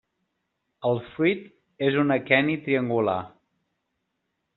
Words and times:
El 0.91 1.01
fruit 1.09 1.43
és 1.89 1.97
un 2.05 2.13
aqueni 2.15 2.57
triangular. 2.69 3.19